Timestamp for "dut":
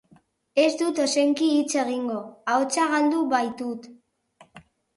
0.79-1.01